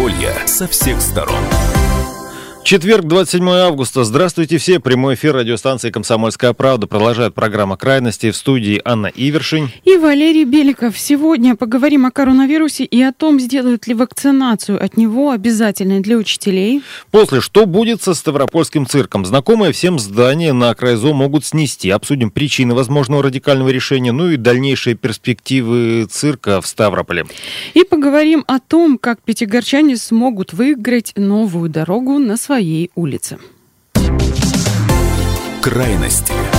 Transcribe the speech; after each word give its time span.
Ставрополья 0.00 0.46
со 0.46 0.66
всех 0.66 0.98
сторон. 1.02 1.44
Четверг, 2.70 3.06
27 3.06 3.50
августа. 3.50 4.04
Здравствуйте 4.04 4.56
все. 4.58 4.78
Прямой 4.78 5.16
эфир 5.16 5.34
радиостанции 5.34 5.90
«Комсомольская 5.90 6.52
правда» 6.52 6.86
продолжает 6.86 7.34
программа 7.34 7.76
«Крайности» 7.76 8.30
в 8.30 8.36
студии 8.36 8.80
Анна 8.84 9.08
Ивершин. 9.08 9.70
И 9.84 9.96
Валерий 9.96 10.44
Беликов. 10.44 10.96
Сегодня 10.96 11.56
поговорим 11.56 12.06
о 12.06 12.12
коронавирусе 12.12 12.84
и 12.84 13.02
о 13.02 13.12
том, 13.12 13.40
сделают 13.40 13.88
ли 13.88 13.94
вакцинацию 13.94 14.80
от 14.80 14.96
него 14.96 15.32
обязательной 15.32 15.98
для 15.98 16.16
учителей. 16.16 16.80
После, 17.10 17.40
что 17.40 17.66
будет 17.66 18.04
со 18.04 18.14
Ставропольским 18.14 18.86
цирком? 18.86 19.26
Знакомое 19.26 19.72
всем 19.72 19.98
здание 19.98 20.52
на 20.52 20.70
окраизо 20.70 21.12
могут 21.12 21.44
снести. 21.44 21.90
Обсудим 21.90 22.30
причины 22.30 22.76
возможного 22.76 23.24
радикального 23.24 23.70
решения, 23.70 24.12
ну 24.12 24.28
и 24.28 24.36
дальнейшие 24.36 24.94
перспективы 24.94 26.06
цирка 26.08 26.60
в 26.60 26.68
Ставрополе. 26.68 27.26
И 27.74 27.82
поговорим 27.82 28.44
о 28.46 28.60
том, 28.60 28.96
как 28.96 29.20
пятигорчане 29.22 29.96
смогут 29.96 30.52
выиграть 30.52 31.14
новую 31.16 31.68
дорогу 31.68 32.20
на 32.20 32.36
своей 32.36 32.59
своей 32.60 32.90
улице. 32.94 33.38
Крайности. 35.62 36.49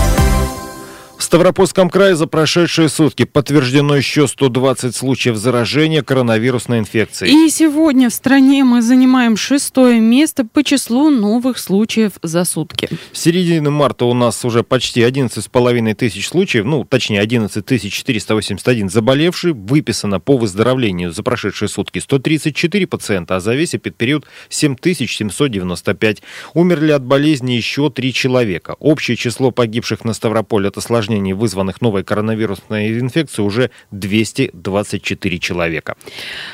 В 1.31 1.33
Ставропольском 1.33 1.89
крае 1.89 2.17
за 2.17 2.27
прошедшие 2.27 2.89
сутки 2.89 3.23
подтверждено 3.23 3.95
еще 3.95 4.27
120 4.27 4.93
случаев 4.93 5.37
заражения 5.37 6.03
коронавирусной 6.03 6.79
инфекцией. 6.79 7.47
И 7.47 7.49
сегодня 7.49 8.09
в 8.09 8.13
стране 8.13 8.65
мы 8.65 8.81
занимаем 8.81 9.37
шестое 9.37 10.01
место 10.01 10.43
по 10.43 10.61
числу 10.61 11.09
новых 11.09 11.57
случаев 11.57 12.11
за 12.21 12.43
сутки. 12.43 12.89
С 13.13 13.21
середины 13.21 13.71
марта 13.71 14.03
у 14.03 14.13
нас 14.13 14.43
уже 14.43 14.61
почти 14.61 14.99
11,5 14.99 15.93
тысяч 15.93 16.27
случаев, 16.27 16.65
ну, 16.65 16.83
точнее, 16.83 17.21
11 17.21 17.65
481 17.93 18.89
заболевшие, 18.89 19.53
выписано 19.53 20.19
по 20.19 20.35
выздоровлению 20.35 21.13
за 21.13 21.23
прошедшие 21.23 21.69
сутки 21.69 21.99
134 21.99 22.87
пациента, 22.87 23.37
а 23.37 23.39
за 23.39 23.55
весь 23.55 23.73
этот 23.73 23.95
период 23.95 24.25
7795. 24.49 26.23
Умерли 26.55 26.91
от 26.91 27.05
болезни 27.05 27.53
еще 27.53 27.89
3 27.89 28.11
человека. 28.11 28.75
Общее 28.79 29.15
число 29.15 29.51
погибших 29.51 30.03
на 30.03 30.11
Ставрополе 30.11 30.67
от 30.67 30.75
осложнений 30.75 31.20
осложнений, 31.21 31.33
вызванных 31.33 31.81
новой 31.81 32.03
коронавирусной 32.03 32.99
инфекцией, 32.99 33.47
уже 33.47 33.69
224 33.91 35.39
человека. 35.39 35.95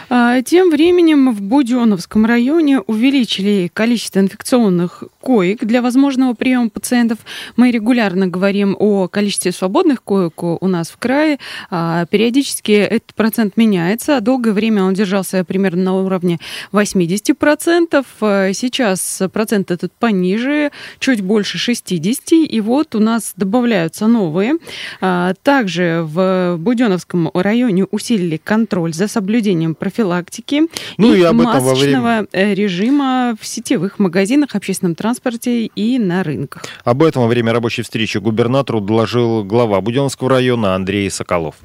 А, 0.10 0.42
тем 0.42 0.70
временем 0.70 1.32
в 1.32 1.42
Буденновском 1.42 2.26
районе 2.26 2.80
увеличили 2.80 3.70
количество 3.74 4.20
инфекционных 4.20 5.04
коек 5.22 5.64
для 5.64 5.82
возможного 5.82 6.34
приема 6.34 6.70
пациентов. 6.70 7.20
Мы 7.56 7.72
регулярно 7.72 8.28
говорим 8.28 8.76
о 8.80 9.08
количестве 9.08 9.52
свободных 9.52 10.04
коек 10.04 10.44
у 10.44 10.68
нас 10.68 10.90
в 10.90 10.98
крае. 10.98 11.38
А, 11.70 12.06
периодически 12.06 12.72
этот 12.72 13.14
процент 13.16 13.58
меняется. 13.58 14.20
Долгое 14.22 14.54
время 14.54 14.84
он 14.84 14.94
держался 14.94 15.44
примерно 15.44 15.84
на 15.84 15.94
уровне 15.96 16.40
80%. 16.72 18.06
А, 18.22 18.54
сейчас 18.54 19.22
процент 19.34 19.72
этот 19.72 19.92
пониже, 19.94 20.72
чуть 21.00 21.22
больше 21.22 21.58
60%. 21.58 22.46
И 22.58 22.62
вот 22.62 22.96
у 22.96 23.00
нас 23.00 23.34
добавляются 23.36 24.08
новые 24.08 24.57
также 25.44 26.02
в 26.04 26.58
Буденовском 26.58 27.32
районе 27.34 27.86
усилили 27.86 28.38
контроль 28.38 28.94
за 28.94 29.08
соблюдением 29.08 29.76
профилактики 29.76 30.64
ну, 30.98 31.14
и, 31.14 31.22
и 31.22 31.32
масочного 31.32 31.74
время... 31.76 32.28
Э, 32.32 32.54
режима 32.54 33.36
в 33.40 33.46
сетевых 33.46 34.00
магазинах, 34.00 34.56
общественном 34.56 34.96
транспорте 34.96 35.66
и 35.66 36.00
на 36.00 36.24
рынках. 36.24 36.64
Об 36.84 37.04
этом 37.04 37.24
во 37.24 37.28
время 37.28 37.54
рабочей 37.54 37.82
встречи 37.82 38.18
губернатору 38.18 38.82
доложил 38.82 39.44
глава 39.44 39.82
Буденовского 39.82 40.30
района 40.30 40.76
Андрей 40.76 41.10
Соколов. 41.10 41.56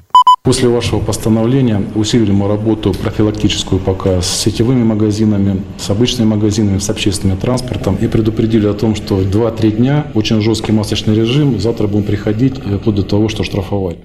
После 0.45 0.67
вашего 0.67 0.99
постановления 0.99 1.81
усилили 1.95 2.33
мы 2.33 2.49
работу 2.49 2.91
профилактическую 2.91 3.79
пока 3.79 4.21
с 4.21 4.27
сетевыми 4.27 4.83
магазинами, 4.83 5.63
с 5.77 5.89
обычными 5.89 6.27
магазинами, 6.27 6.79
с 6.79 6.89
общественным 6.89 7.37
транспортом 7.37 7.95
и 7.95 8.09
предупредили 8.09 8.67
о 8.67 8.73
том, 8.73 8.93
что 8.93 9.21
2-3 9.21 9.71
дня 9.71 10.07
очень 10.13 10.41
жесткий 10.41 10.73
масочный 10.73 11.15
режим, 11.15 11.61
завтра 11.61 11.87
будем 11.87 12.03
приходить 12.03 12.55
э, 12.57 12.77
вплоть 12.77 12.95
до 12.95 13.03
того, 13.03 13.29
что 13.29 13.45
штрафовать. 13.45 13.99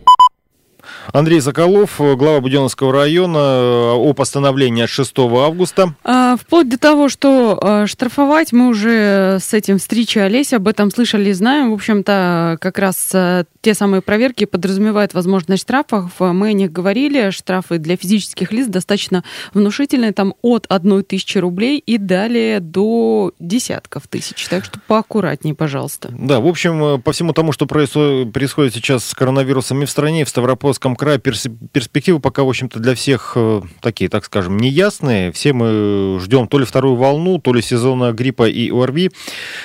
Андрей 1.12 1.40
Соколов, 1.40 1.96
глава 1.98 2.40
Буденновского 2.40 2.92
района, 2.92 3.38
э, 3.38 3.92
о 3.94 4.12
постановлении 4.12 4.84
от 4.84 4.90
6 4.90 5.18
августа. 5.18 5.94
А, 6.04 6.36
вплоть 6.36 6.68
до 6.68 6.78
того, 6.78 7.08
что 7.08 7.58
э, 7.60 7.86
штрафовать, 7.86 8.52
мы 8.52 8.68
уже 8.68 9.38
с 9.40 9.54
этим 9.54 9.78
встречались, 9.78 10.52
об 10.52 10.68
этом 10.68 10.90
слышали 10.90 11.30
и 11.30 11.32
знаем. 11.32 11.70
В 11.70 11.74
общем-то, 11.74 12.58
как 12.60 12.78
раз 12.78 13.10
э, 13.14 13.44
те 13.62 13.72
самые 13.72 14.02
проверки 14.02 14.44
подразумевают 14.44 15.14
возможность 15.14 15.62
штрафов. 15.62 16.12
Мы 16.18 16.48
о 16.48 16.52
них 16.52 16.72
говорили. 16.72 17.30
Штрафы 17.30 17.78
для 17.78 17.96
физических 17.96 18.52
лиц 18.52 18.66
достаточно 18.66 19.24
внушительные, 19.54 20.12
там 20.12 20.34
от 20.42 20.66
1 20.68 21.04
тысячи 21.04 21.38
рублей 21.38 21.78
и 21.78 21.96
далее 21.96 22.60
до 22.60 23.32
десятков 23.38 24.08
тысяч. 24.08 24.46
Так 24.48 24.66
что 24.66 24.78
поаккуратнее, 24.86 25.54
пожалуйста. 25.54 26.10
Да, 26.12 26.40
в 26.40 26.46
общем, 26.46 27.00
по 27.00 27.12
всему 27.12 27.32
тому, 27.32 27.52
что 27.52 27.66
происходит 27.66 28.74
сейчас 28.74 29.06
с 29.06 29.14
коронавирусами 29.14 29.86
в 29.86 29.90
стране, 29.90 30.26
в 30.26 30.28
Ставропольском 30.28 30.97
крае 30.98 31.18
перспективы 31.18 32.20
пока, 32.20 32.42
в 32.42 32.48
общем-то, 32.48 32.78
для 32.78 32.94
всех 32.94 33.32
э, 33.36 33.62
такие, 33.80 34.10
так 34.10 34.24
скажем, 34.24 34.58
неясные. 34.58 35.32
Все 35.32 35.52
мы 35.52 36.18
ждем 36.20 36.48
то 36.48 36.58
ли 36.58 36.66
вторую 36.66 36.96
волну, 36.96 37.38
то 37.38 37.54
ли 37.54 37.62
сезона 37.62 38.12
гриппа 38.12 38.48
и 38.48 38.70
ОРВИ, 38.70 39.10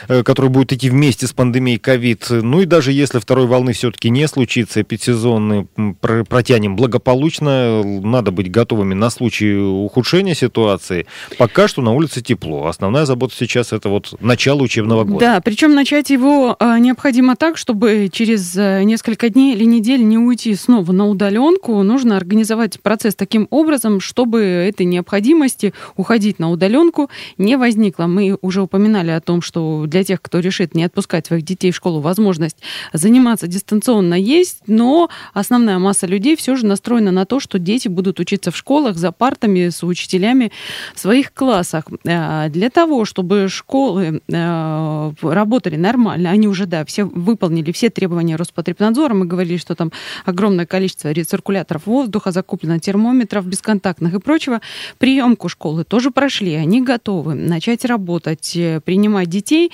э, 0.07 0.23
который 0.23 0.49
будет 0.49 0.71
идти 0.71 0.89
вместе 0.89 1.27
с 1.27 1.33
пандемией 1.33 1.79
ковид. 1.79 2.27
Ну 2.29 2.61
и 2.61 2.65
даже 2.65 2.91
если 2.91 3.19
второй 3.19 3.47
волны 3.47 3.73
все-таки 3.73 4.09
не 4.09 4.27
случится, 4.27 4.81
эпидсезонный 4.81 5.67
протянем 6.29 6.75
благополучно, 6.75 7.83
надо 7.83 8.31
быть 8.31 8.51
готовыми 8.51 8.93
на 8.93 9.09
случай 9.09 9.55
ухудшения 9.55 10.35
ситуации. 10.35 11.07
Пока 11.37 11.67
что 11.67 11.81
на 11.81 11.91
улице 11.91 12.21
тепло. 12.21 12.67
Основная 12.67 13.05
забота 13.05 13.33
сейчас 13.37 13.73
это 13.73 13.89
вот 13.89 14.13
начало 14.21 14.61
учебного 14.61 15.03
года. 15.03 15.19
Да, 15.19 15.41
причем 15.41 15.73
начать 15.73 16.09
его 16.09 16.55
а, 16.59 16.79
необходимо 16.79 17.35
так, 17.35 17.57
чтобы 17.57 18.09
через 18.11 18.55
э, 18.55 18.83
несколько 18.83 19.29
дней 19.29 19.55
или 19.55 19.63
недель 19.63 20.03
не 20.03 20.17
уйти 20.17 20.53
снова 20.55 20.91
на 20.91 21.07
удар 21.07 21.22
удаленку, 21.23 21.81
нужно 21.83 22.17
организовать 22.17 22.81
процесс 22.81 23.15
таким 23.15 23.47
образом, 23.49 24.01
чтобы 24.01 24.41
этой 24.41 24.85
необходимости 24.85 25.73
уходить 25.95 26.37
на 26.37 26.51
удаленку 26.51 27.09
не 27.37 27.55
возникло. 27.57 28.07
Мы 28.07 28.37
уже 28.41 28.61
упоминали 28.61 29.11
о 29.11 29.21
том, 29.21 29.41
что 29.41 29.85
для 29.87 30.03
тех, 30.03 30.21
кто 30.21 30.39
решит 30.39 30.75
не 30.75 30.83
отпускать 30.83 31.27
своих 31.27 31.43
детей 31.45 31.71
в 31.71 31.75
школу, 31.75 32.01
возможность 32.01 32.57
заниматься 32.91 33.47
дистанционно 33.47 34.15
есть, 34.15 34.63
но 34.67 35.09
основная 35.33 35.79
масса 35.79 36.07
людей 36.07 36.35
все 36.35 36.57
же 36.57 36.65
настроена 36.65 37.11
на 37.11 37.25
то, 37.25 37.39
что 37.39 37.57
дети 37.57 37.87
будут 37.87 38.19
учиться 38.19 38.51
в 38.51 38.57
школах 38.57 38.97
за 38.97 39.13
партами 39.13 39.69
с 39.69 39.81
учителями 39.83 40.51
в 40.93 40.99
своих 40.99 41.33
классах. 41.33 41.85
Э, 42.03 42.49
для 42.49 42.69
того, 42.69 43.05
чтобы 43.05 43.47
школы 43.47 44.21
э, 44.27 45.11
работали 45.21 45.77
нормально, 45.77 46.31
они 46.31 46.49
уже, 46.49 46.65
да, 46.65 46.83
все 46.83 47.05
выполнили 47.05 47.71
все 47.71 47.89
требования 47.89 48.35
Роспотребнадзора, 48.35 49.13
мы 49.13 49.25
говорили, 49.25 49.57
что 49.57 49.73
там 49.75 49.93
огромное 50.25 50.65
количество 50.65 51.02
рециркуляторов 51.11 51.85
воздуха, 51.85 52.31
закуплено 52.31 52.79
термометров 52.79 53.45
бесконтактных 53.45 54.13
и 54.13 54.19
прочего. 54.19 54.61
Приемку 54.97 55.49
школы 55.49 55.83
тоже 55.83 56.11
прошли, 56.11 56.53
они 56.53 56.81
готовы 56.81 57.33
начать 57.33 57.85
работать, 57.85 58.55
э, 58.55 58.81
принимать 58.81 59.29
детей. 59.29 59.71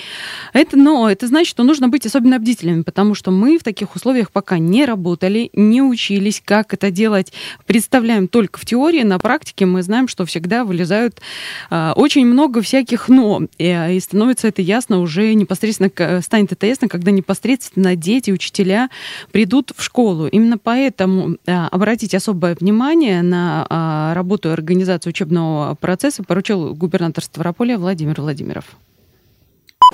Это, 0.53 0.77
но 0.77 1.09
это 1.09 1.27
значит, 1.27 1.49
что 1.49 1.63
нужно 1.63 1.89
быть 1.89 2.05
особенно 2.05 2.39
бдительными, 2.39 2.83
потому 2.83 3.15
что 3.15 3.31
мы 3.31 3.57
в 3.57 3.63
таких 3.63 3.95
условиях 3.95 4.31
пока 4.31 4.57
не 4.57 4.85
работали, 4.85 5.49
не 5.53 5.81
учились, 5.81 6.41
как 6.43 6.73
это 6.73 6.91
делать. 6.91 7.33
Представляем 7.65 8.27
только 8.27 8.59
в 8.59 8.65
теории, 8.65 9.03
на 9.03 9.19
практике 9.19 9.65
мы 9.65 9.83
знаем, 9.83 10.07
что 10.07 10.25
всегда 10.25 10.63
вылезают 10.63 11.21
э, 11.69 11.93
очень 11.95 12.25
много 12.25 12.61
всяких 12.61 13.09
«но», 13.09 13.41
и, 13.57 13.65
э, 13.65 13.95
и 13.95 13.99
становится 13.99 14.47
это 14.47 14.61
ясно 14.61 15.01
уже 15.01 15.33
непосредственно, 15.33 16.21
станет 16.21 16.51
это 16.51 16.65
ясно, 16.65 16.87
когда 16.87 17.11
непосредственно 17.11 17.95
дети, 17.95 18.31
учителя 18.31 18.89
придут 19.31 19.71
в 19.75 19.83
школу. 19.83 20.27
Именно 20.27 20.57
поэтому 20.57 21.18
обратить 21.45 22.15
особое 22.15 22.55
внимание 22.59 23.21
на 23.21 23.65
а, 23.69 24.13
работу 24.13 24.49
и 24.49 24.51
организацию 24.51 25.11
учебного 25.11 25.75
процесса 25.75 26.23
поручил 26.23 26.73
губернатор 26.73 27.23
Ставрополя 27.23 27.77
Владимир 27.77 28.21
Владимиров. 28.21 28.65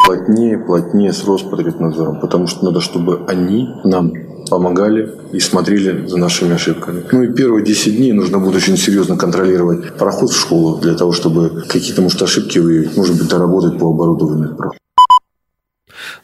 Плотнее, 0.05 0.57
плотнее 0.57 1.13
с 1.13 1.23
Роспотребнадзором, 1.23 2.19
потому 2.19 2.47
что 2.47 2.65
надо, 2.65 2.81
чтобы 2.81 3.25
они 3.27 3.69
нам 3.83 4.13
помогали 4.49 5.11
и 5.31 5.39
смотрели 5.39 6.05
за 6.07 6.17
нашими 6.17 6.55
ошибками. 6.55 7.03
Ну 7.11 7.23
и 7.23 7.33
первые 7.33 7.65
10 7.65 7.97
дней 7.97 8.11
нужно 8.11 8.39
будет 8.39 8.55
очень 8.55 8.77
серьезно 8.77 9.17
контролировать 9.17 9.93
проход 9.97 10.31
в 10.31 10.39
школу 10.39 10.77
для 10.77 10.95
того, 10.95 11.11
чтобы 11.11 11.63
какие-то, 11.67 12.01
может, 12.01 12.21
ошибки 12.21 12.59
выявить, 12.59 12.95
может 12.97 13.17
быть, 13.17 13.29
доработать 13.29 13.79
по 13.79 13.89
оборудованию. 13.89 14.57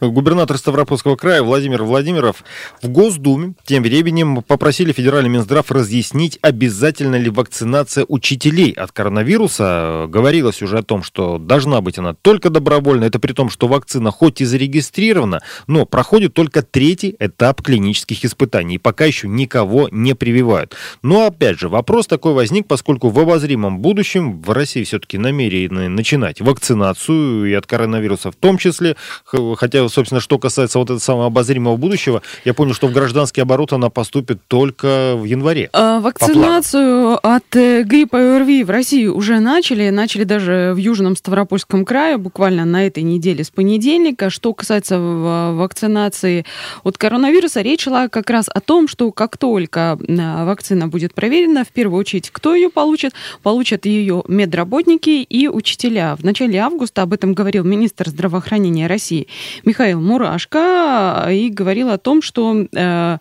Губернатор 0.01 0.57
Ставропольского 0.57 1.15
края 1.15 1.43
Владимир 1.43 1.83
Владимиров 1.83 2.43
в 2.81 2.89
Госдуме 2.89 3.53
тем 3.63 3.83
временем 3.83 4.41
попросили 4.41 4.93
федеральный 4.93 5.29
Минздрав 5.29 5.69
разъяснить, 5.69 6.39
обязательно 6.41 7.17
ли 7.17 7.29
вакцинация 7.29 8.05
учителей 8.07 8.71
от 8.71 8.91
коронавируса. 8.91 10.07
Говорилось 10.09 10.63
уже 10.63 10.79
о 10.79 10.83
том, 10.83 11.03
что 11.03 11.37
должна 11.37 11.81
быть 11.81 11.99
она 11.99 12.15
только 12.15 12.49
добровольно. 12.49 13.05
Это 13.05 13.19
при 13.19 13.33
том, 13.33 13.51
что 13.51 13.67
вакцина 13.67 14.09
хоть 14.09 14.41
и 14.41 14.45
зарегистрирована, 14.45 15.41
но 15.67 15.85
проходит 15.85 16.33
только 16.33 16.63
третий 16.63 17.15
этап 17.19 17.61
клинических 17.61 18.25
испытаний. 18.25 18.75
И 18.75 18.79
пока 18.79 19.05
еще 19.05 19.27
никого 19.27 19.87
не 19.91 20.15
прививают. 20.15 20.75
Но 21.03 21.27
опять 21.27 21.59
же, 21.59 21.69
вопрос 21.69 22.07
такой 22.07 22.33
возник, 22.33 22.67
поскольку 22.67 23.09
в 23.09 23.19
обозримом 23.19 23.79
будущем 23.79 24.41
в 24.41 24.49
России 24.49 24.83
все-таки 24.83 25.19
намерены 25.19 25.89
начинать 25.89 26.41
вакцинацию 26.41 27.45
и 27.45 27.53
от 27.53 27.67
коронавируса 27.67 28.31
в 28.31 28.35
том 28.35 28.57
числе. 28.57 28.95
Хотя, 29.25 29.90
собственно, 29.91 30.21
что 30.21 30.39
касается 30.39 30.79
вот 30.79 30.85
этого 30.85 30.99
самого 30.99 31.27
обозримого 31.27 31.75
будущего, 31.77 32.21
я 32.45 32.53
понял, 32.53 32.73
что 32.73 32.87
в 32.87 32.93
гражданский 32.93 33.41
оборот 33.41 33.73
она 33.73 33.89
поступит 33.89 34.39
только 34.47 35.13
в 35.15 35.25
январе. 35.25 35.69
А, 35.73 35.99
вакцинацию 35.99 37.19
от 37.21 37.55
э, 37.55 37.83
гриппа 37.83 38.17
и 38.17 38.25
ОРВИ 38.37 38.63
в 38.63 38.69
России 38.69 39.07
уже 39.07 39.39
начали. 39.39 39.89
Начали 39.89 40.23
даже 40.23 40.71
в 40.73 40.77
Южном 40.77 41.15
Ставропольском 41.15 41.85
крае 41.85 42.17
буквально 42.17 42.65
на 42.65 42.85
этой 42.87 43.03
неделе 43.03 43.43
с 43.43 43.49
понедельника. 43.49 44.29
Что 44.29 44.53
касается 44.53 44.99
вакцинации 44.99 46.45
от 46.83 46.97
коронавируса, 46.97 47.61
речь 47.61 47.83
шла 47.83 48.07
как 48.07 48.29
раз 48.29 48.47
о 48.53 48.59
том, 48.61 48.87
что 48.87 49.11
как 49.11 49.37
только 49.37 49.97
а, 50.07 50.45
вакцина 50.45 50.87
будет 50.87 51.13
проверена, 51.13 51.63
в 51.63 51.69
первую 51.69 51.99
очередь, 51.99 52.29
кто 52.31 52.55
ее 52.55 52.69
получит? 52.69 53.13
Получат 53.43 53.85
ее 53.85 54.23
медработники 54.27 55.21
и 55.23 55.47
учителя. 55.47 56.15
В 56.15 56.23
начале 56.23 56.59
августа 56.59 57.01
об 57.01 57.13
этом 57.13 57.33
говорил 57.33 57.63
министр 57.63 58.09
здравоохранения 58.09 58.87
России 58.87 59.27
Михаил 59.63 59.80
Мурашко 59.95 61.27
и 61.29 61.49
говорил 61.49 61.89
о 61.89 61.97
том, 61.97 62.21
что 62.21 62.65
э, 62.73 63.17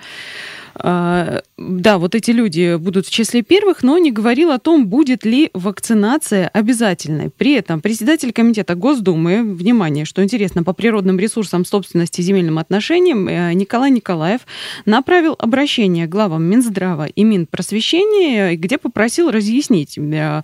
а, 0.83 1.43
да, 1.61 1.99
вот 1.99 2.15
эти 2.15 2.31
люди 2.31 2.77
будут 2.77 3.07
в 3.07 3.11
числе 3.11 3.43
первых, 3.43 3.83
но 3.83 3.99
не 3.99 4.11
говорил 4.11 4.51
о 4.51 4.59
том, 4.59 4.87
будет 4.87 5.27
ли 5.27 5.51
вакцинация 5.53 6.49
обязательной. 6.49 7.29
При 7.29 7.53
этом 7.53 7.83
председатель 7.83 8.33
комитета 8.33 8.75
Госдумы, 8.75 9.43
внимание, 9.43 10.07
что 10.07 10.25
интересно, 10.25 10.65
по 10.65 10.73
природным 10.73 11.19
ресурсам 11.19 11.67
собственности 11.67 12.23
и 12.23 12.25
земельным 12.25 12.57
отношениям 12.57 13.29
э, 13.29 13.53
Николай 13.53 13.91
Николаев 13.91 14.41
направил 14.87 15.37
обращение 15.39 16.07
главам 16.07 16.45
Минздрава 16.45 17.07
и 17.07 17.25
Минпросвещения, 17.25 18.57
где 18.57 18.79
попросил 18.79 19.31
разъяснить, 19.31 19.99
э, 19.99 20.43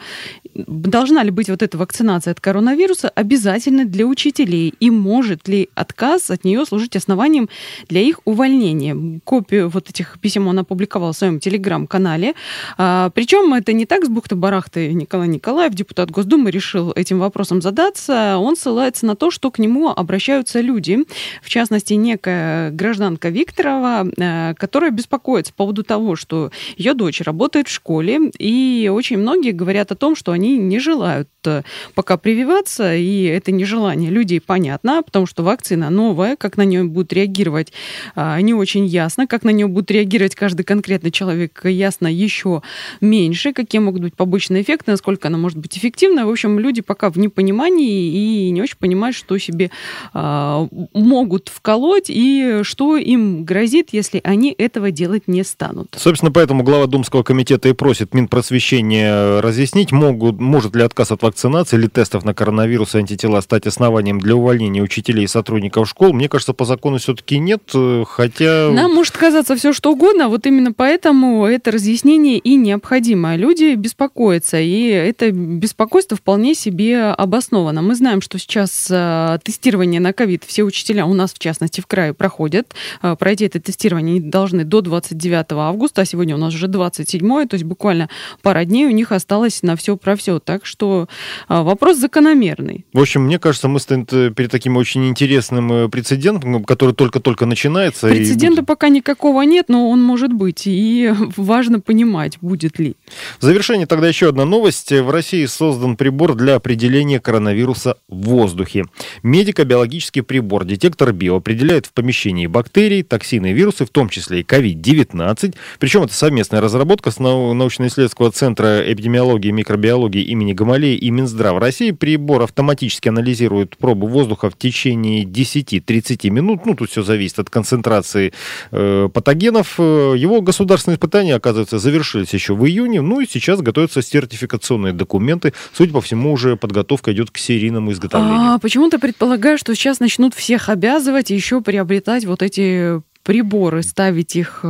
должна 0.54 1.22
ли 1.22 1.30
быть 1.30 1.48
вот 1.48 1.62
эта 1.62 1.78
вакцинация 1.78 2.32
от 2.32 2.40
коронавируса 2.40 3.08
обязательно 3.08 3.86
для 3.86 4.04
учителей 4.04 4.74
и 4.80 4.90
может 4.90 5.48
ли 5.48 5.70
отказ 5.74 6.30
от 6.30 6.44
нее 6.44 6.66
служить 6.66 6.94
основанием 6.94 7.48
для 7.88 8.02
их 8.02 8.20
увольнения. 8.26 9.20
Копию 9.24 9.70
вот 9.70 9.88
этих 9.88 10.18
писем 10.20 10.46
он 10.48 10.58
опубликовал 10.58 11.05
в 11.12 11.16
своем 11.16 11.40
телеграм-канале. 11.40 12.34
А, 12.78 13.10
причем 13.10 13.52
это 13.54 13.72
не 13.72 13.86
так 13.86 14.04
с 14.04 14.08
бухты-барахты 14.08 14.92
Николай 14.92 15.28
Николаев, 15.28 15.74
депутат 15.74 16.10
Госдумы, 16.10 16.50
решил 16.50 16.92
этим 16.92 17.18
вопросом 17.18 17.62
задаться. 17.62 18.36
Он 18.38 18.56
ссылается 18.56 19.06
на 19.06 19.16
то, 19.16 19.30
что 19.30 19.50
к 19.50 19.58
нему 19.58 19.90
обращаются 19.90 20.60
люди, 20.60 20.98
в 21.42 21.48
частности, 21.48 21.94
некая 21.94 22.70
гражданка 22.70 23.28
Викторова, 23.28 24.06
а, 24.18 24.54
которая 24.54 24.90
беспокоится 24.90 25.52
по 25.52 25.66
поводу 25.66 25.82
того, 25.82 26.16
что 26.16 26.50
ее 26.76 26.94
дочь 26.94 27.20
работает 27.20 27.68
в 27.68 27.72
школе, 27.72 28.30
и 28.38 28.90
очень 28.92 29.18
многие 29.18 29.52
говорят 29.52 29.90
о 29.92 29.96
том, 29.96 30.14
что 30.14 30.32
они 30.32 30.58
не 30.58 30.78
желают 30.78 31.28
э, 31.44 31.62
пока 31.94 32.16
прививаться, 32.16 32.94
и 32.94 33.24
это 33.24 33.52
нежелание 33.52 34.10
людей 34.10 34.40
понятно, 34.40 35.02
потому 35.02 35.26
что 35.26 35.42
вакцина 35.42 35.90
новая, 35.90 36.36
как 36.36 36.56
на 36.56 36.62
нее 36.62 36.84
будут 36.84 37.12
реагировать, 37.12 37.72
а, 38.14 38.40
не 38.40 38.54
очень 38.54 38.86
ясно, 38.86 39.26
как 39.26 39.42
на 39.42 39.50
нее 39.50 39.66
будет 39.66 39.90
реагировать 39.90 40.34
каждый 40.34 40.62
конкретный 40.62 40.95
человек, 41.10 41.60
ясно 41.64 42.06
еще 42.06 42.62
меньше, 43.00 43.52
какие 43.52 43.80
могут 43.80 44.02
быть 44.02 44.14
побочные 44.14 44.62
эффекты, 44.62 44.90
насколько 44.90 45.28
она 45.28 45.38
может 45.38 45.58
быть 45.58 45.76
эффективна. 45.76 46.26
В 46.26 46.30
общем, 46.30 46.58
люди 46.58 46.82
пока 46.82 47.10
в 47.10 47.18
непонимании 47.18 48.46
и 48.46 48.50
не 48.50 48.62
очень 48.62 48.76
понимают, 48.78 49.16
что 49.16 49.38
себе 49.38 49.70
а, 50.12 50.68
могут 50.92 51.48
вколоть 51.48 52.06
и 52.08 52.60
что 52.62 52.96
им 52.96 53.44
грозит, 53.44 53.88
если 53.92 54.20
они 54.24 54.54
этого 54.56 54.90
делать 54.90 55.24
не 55.26 55.44
станут. 55.44 55.96
Собственно, 55.96 56.32
поэтому 56.32 56.62
глава 56.62 56.86
Думского 56.86 57.22
комитета 57.22 57.68
и 57.68 57.72
просит 57.72 58.14
Минпросвещения 58.14 59.40
разъяснить, 59.40 59.92
могут 59.92 60.40
может 60.40 60.74
ли 60.76 60.82
отказ 60.82 61.10
от 61.12 61.22
вакцинации 61.22 61.76
или 61.76 61.88
тестов 61.88 62.24
на 62.24 62.34
коронавирус 62.34 62.94
и 62.94 62.98
антитела 62.98 63.40
стать 63.40 63.66
основанием 63.66 64.20
для 64.20 64.36
увольнения 64.36 64.82
учителей 64.82 65.24
и 65.24 65.28
сотрудников 65.28 65.88
школ? 65.88 66.12
Мне 66.12 66.28
кажется, 66.28 66.52
по 66.52 66.64
закону 66.64 66.98
все-таки 66.98 67.38
нет, 67.38 67.62
э, 67.74 68.04
хотя... 68.08 68.70
Нам 68.70 68.94
может 68.94 69.16
казаться 69.16 69.56
все 69.56 69.72
что 69.72 69.92
угодно, 69.92 70.28
вот 70.28 70.46
именно 70.46 70.72
поэтому 70.86 71.44
это 71.44 71.72
разъяснение 71.72 72.38
и 72.38 72.54
необходимо. 72.54 73.34
Люди 73.34 73.74
беспокоятся, 73.74 74.60
и 74.60 74.84
это 74.84 75.32
беспокойство 75.32 76.16
вполне 76.16 76.54
себе 76.54 77.06
обосновано. 77.06 77.82
Мы 77.82 77.96
знаем, 77.96 78.20
что 78.20 78.38
сейчас 78.38 78.86
э, 78.88 79.38
тестирование 79.42 80.00
на 80.00 80.12
ковид 80.12 80.44
все 80.46 80.62
учителя 80.62 81.04
у 81.06 81.12
нас, 81.12 81.34
в 81.34 81.40
частности, 81.40 81.80
в 81.80 81.88
крае 81.88 82.14
проходят. 82.14 82.72
Э, 83.02 83.16
пройти 83.18 83.46
это 83.46 83.60
тестирование 83.60 84.20
должны 84.20 84.62
до 84.62 84.80
29 84.80 85.46
августа, 85.54 86.02
а 86.02 86.04
сегодня 86.04 86.36
у 86.36 86.38
нас 86.38 86.54
уже 86.54 86.68
27, 86.68 87.48
то 87.48 87.54
есть 87.54 87.64
буквально 87.64 88.08
пара 88.42 88.64
дней 88.64 88.86
у 88.86 88.90
них 88.90 89.10
осталось 89.10 89.64
на 89.64 89.74
все 89.74 89.96
про 89.96 90.14
все. 90.14 90.38
Так 90.38 90.66
что 90.66 91.08
а, 91.48 91.64
вопрос 91.64 91.96
закономерный. 91.96 92.86
В 92.92 93.00
общем, 93.00 93.22
мне 93.22 93.40
кажется, 93.40 93.66
мы 93.66 93.80
стоим 93.80 94.06
перед 94.06 94.52
таким 94.52 94.76
очень 94.76 95.08
интересным 95.08 95.72
э, 95.72 95.88
прецедентом, 95.88 96.62
который 96.62 96.94
только-только 96.94 97.44
начинается. 97.44 98.06
Прецедента 98.08 98.62
и... 98.62 98.64
пока 98.64 98.88
никакого 98.88 99.42
нет, 99.42 99.64
но 99.68 99.90
он 99.90 100.00
может 100.00 100.32
быть. 100.32 100.65
И 100.70 101.12
важно 101.36 101.80
понимать, 101.80 102.38
будет 102.40 102.78
ли. 102.78 102.96
В 103.38 103.44
завершение 103.44 103.86
тогда 103.86 104.08
еще 104.08 104.28
одна 104.28 104.44
новость. 104.44 104.92
В 104.92 105.10
России 105.10 105.44
создан 105.46 105.96
прибор 105.96 106.34
для 106.34 106.56
определения 106.56 107.20
коронавируса 107.20 107.96
в 108.08 108.22
воздухе. 108.26 108.84
Медико-биологический 109.22 110.22
прибор, 110.22 110.64
детектор 110.64 111.12
био, 111.12 111.36
определяет 111.36 111.86
в 111.86 111.92
помещении 111.92 112.46
бактерии, 112.46 113.02
токсины 113.02 113.50
и 113.50 113.52
вирусы, 113.52 113.84
в 113.84 113.90
том 113.90 114.08
числе 114.08 114.40
и 114.40 114.42
COVID-19. 114.42 115.54
Причем 115.78 116.02
это 116.02 116.14
совместная 116.14 116.60
разработка 116.60 117.10
с 117.10 117.18
научно-исследовательского 117.18 118.30
центра 118.30 118.82
эпидемиологии 118.92 119.48
и 119.48 119.52
микробиологии 119.52 120.22
имени 120.22 120.52
Гамалеи 120.52 120.96
и 120.96 121.10
Минздрав 121.10 121.58
России 121.58 121.90
прибор 121.90 122.42
автоматически 122.42 123.08
анализирует 123.08 123.76
пробу 123.76 124.06
воздуха 124.06 124.50
в 124.50 124.56
течение 124.56 125.24
10-30 125.24 126.30
минут. 126.30 126.66
Ну, 126.66 126.74
тут 126.74 126.90
все 126.90 127.02
зависит 127.02 127.38
от 127.38 127.50
концентрации 127.50 128.32
э, 128.70 129.08
патогенов. 129.12 129.74
Э, 129.78 130.14
его 130.16 130.40
государственные 130.56 130.96
испытания, 130.96 131.34
оказывается, 131.34 131.78
завершились 131.78 132.32
еще 132.32 132.54
в 132.54 132.64
июне. 132.66 133.02
Ну 133.02 133.20
и 133.20 133.26
сейчас 133.28 133.60
готовятся 133.60 134.00
сертификационные 134.00 134.94
документы. 134.94 135.52
Судя 135.74 135.92
по 135.92 136.00
всему, 136.00 136.32
уже 136.32 136.56
подготовка 136.56 137.12
идет 137.12 137.30
к 137.30 137.36
серийному 137.36 137.92
изготовлению. 137.92 138.54
А 138.54 138.58
почему 138.58 138.88
ты 138.88 138.98
предполагаешь, 138.98 139.60
что 139.60 139.74
сейчас 139.74 140.00
начнут 140.00 140.34
всех 140.34 140.70
обязывать 140.70 141.28
еще 141.28 141.60
приобретать 141.60 142.24
вот 142.24 142.42
эти 142.42 143.02
приборы, 143.26 143.82
ставить 143.82 144.36
их 144.36 144.60
э, 144.62 144.66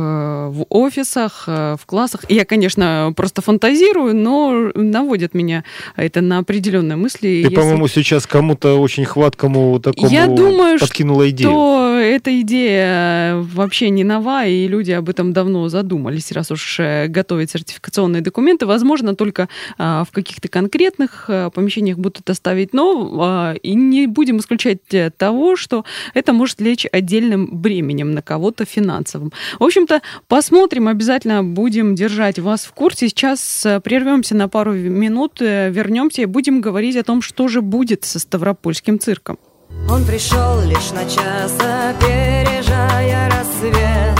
в 0.49 0.65
офисах, 0.69 1.43
э, 1.45 1.77
в 1.79 1.85
классах. 1.85 2.21
Я, 2.27 2.43
конечно, 2.43 3.13
просто 3.15 3.43
фантазирую, 3.43 4.15
но 4.15 4.71
наводит 4.73 5.35
меня 5.35 5.63
это 5.95 6.21
на 6.21 6.39
определенные 6.39 6.95
мысли. 6.95 7.19
Ты, 7.19 7.41
Если... 7.41 7.55
по-моему, 7.55 7.87
сейчас 7.87 8.25
кому-то 8.25 8.79
очень 8.81 9.05
хваткому 9.05 9.79
такому 9.79 10.09
Я 10.09 10.25
думаю, 10.25 10.79
подкинула 10.79 11.29
идею. 11.29 11.51
что 11.51 11.86
эта 11.97 12.41
идея 12.41 13.35
вообще 13.35 13.89
не 13.89 14.03
нова, 14.03 14.45
и 14.45 14.67
люди 14.67 14.91
об 14.91 15.09
этом 15.09 15.33
давно 15.33 15.67
задумались, 15.69 16.31
раз 16.31 16.51
уж 16.51 16.79
э, 16.79 17.07
готовят 17.07 17.51
сертификационные 17.51 18.21
документы. 18.21 18.65
Возможно, 18.65 19.15
только 19.15 19.49
в 19.77 20.07
каких-то 20.11 20.47
конкретных 20.47 21.29
помещениях 21.53 21.97
будут 21.97 22.21
это 22.21 22.33
ставить, 22.33 22.73
но 22.73 23.53
и 23.61 23.75
не 23.75 24.07
будем 24.07 24.37
исключать 24.37 24.79
того, 25.17 25.55
что 25.55 25.85
это 26.13 26.33
может 26.33 26.61
лечь 26.61 26.85
отдельным 26.91 27.49
бременем 27.51 28.11
на 28.11 28.21
кого 28.21 28.37
кого-то 28.37 28.65
финансовым. 28.65 29.31
В 29.59 29.63
общем-то, 29.63 30.01
посмотрим, 30.27 30.87
обязательно 30.87 31.43
будем 31.43 31.95
держать 31.95 32.39
вас 32.39 32.65
в 32.65 32.71
курсе. 32.71 33.09
Сейчас 33.09 33.65
э, 33.65 33.79
прервемся 33.79 34.35
на 34.35 34.47
пару 34.47 34.73
минут, 34.73 35.41
э, 35.41 35.71
вернемся 35.71 36.21
и 36.21 36.25
будем 36.25 36.61
говорить 36.61 36.95
о 36.97 37.03
том, 37.03 37.21
что 37.21 37.47
же 37.47 37.61
будет 37.61 38.05
со 38.05 38.19
Ставропольским 38.19 38.99
цирком. 38.99 39.37
Он 39.89 40.03
пришел 40.03 40.59
лишь 40.61 40.91
на 40.91 41.05
час, 41.05 41.53
опережая 41.55 43.29
рассвет. 43.29 44.19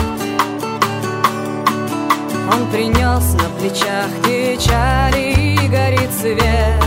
Он 2.51 2.71
принес 2.71 3.33
на 3.33 3.49
плечах 3.59 4.09
печали 4.23 5.33
и 5.33 5.67
горит 5.67 6.09
свет. 6.19 6.83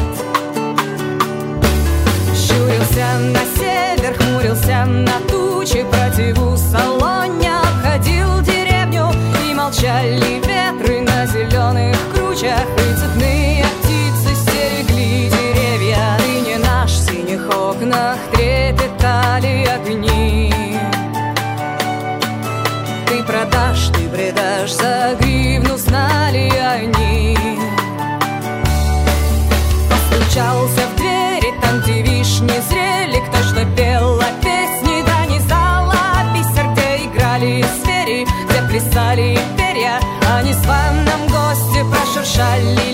Щурился 2.35 3.19
на 3.19 3.41
север, 3.57 4.15
хмурился 4.15 4.85
на 4.87 5.21
тучи 5.29 5.85
противу 5.85 6.57
салоне 6.57 7.51
Обходил 7.81 8.41
деревню 8.41 9.13
и 9.45 9.55
молчали 9.55 10.41
ветры 10.41 11.03
на 11.03 11.27
зеленых 11.27 11.97
кручах 12.15 12.80
deixar 42.40 42.89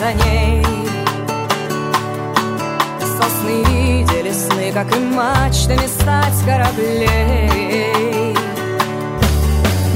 за 0.00 0.12
ней. 0.14 0.64
Сосны 3.00 3.62
видели 3.64 4.32
сны, 4.32 4.72
как 4.72 4.96
и 4.96 4.98
мачтами 4.98 5.86
стать 5.86 6.42
кораблей. 6.46 8.34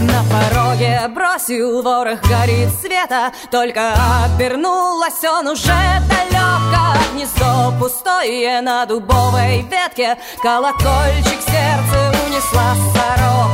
На 0.00 0.22
пороге 0.30 1.08
бросил 1.08 1.80
ворох 1.80 2.20
горит 2.28 2.68
света, 2.82 3.32
Только 3.50 3.94
обернулась 4.24 5.24
он 5.24 5.48
уже 5.48 5.72
далеко. 6.10 6.84
Гнездо 7.14 7.72
пустое 7.80 8.60
на 8.60 8.84
дубовой 8.84 9.62
ветке, 9.62 10.18
Колокольчик 10.42 11.40
сердце 11.40 12.12
унесла 12.26 12.74
сорока, 12.92 13.53